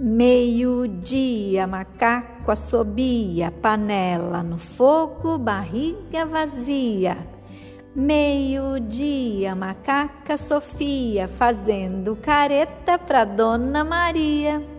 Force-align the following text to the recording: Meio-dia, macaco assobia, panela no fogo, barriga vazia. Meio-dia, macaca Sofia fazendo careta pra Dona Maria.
Meio-dia, 0.00 1.66
macaco 1.66 2.52
assobia, 2.52 3.50
panela 3.50 4.44
no 4.44 4.56
fogo, 4.56 5.36
barriga 5.36 6.24
vazia. 6.24 7.16
Meio-dia, 7.96 9.56
macaca 9.56 10.36
Sofia 10.36 11.26
fazendo 11.26 12.14
careta 12.14 12.96
pra 12.96 13.24
Dona 13.24 13.82
Maria. 13.82 14.77